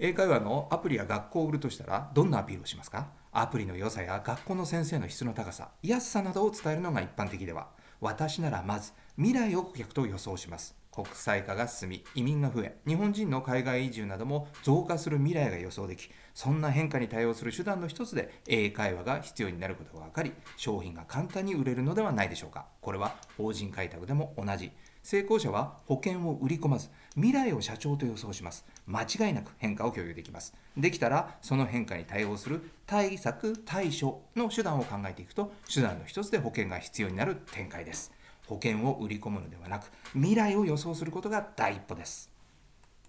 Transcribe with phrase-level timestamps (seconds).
[0.00, 3.08] 英会話のアプリや学校を売るとしたらどんなアピールをしますか？
[3.32, 7.66] アプリの良さや学校の先生の質の高さ安さなどを伝えるのが一般的では
[8.00, 10.76] 私ならまず未来を顧客と予想します。
[10.92, 22.66] 国際化が進み移民が増え日本人の海外移住なども増加する未来が予想できそんな変化に対応する手段の一つで英会話が必要になることが分かり商品が簡単に売れるのではないでしょうか。
[22.80, 24.70] これは法人開拓でも同じ。
[25.08, 28.66] 成功者は保険を売り込まず未来を社長と予想します。
[28.84, 30.52] 間違いなく変化を共有できます。
[30.76, 38.12] できたらその変化に対応する対策対処の手段を考えていくと手段の一つで保険が必要になる展開です。
[38.48, 42.30] 保険を売り込むのではなく未来を予想することが第一歩です。